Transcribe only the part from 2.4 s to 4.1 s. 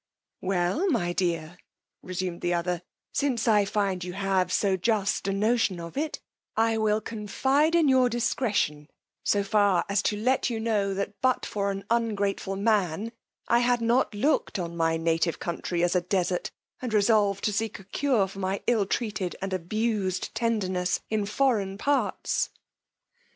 the other, since I find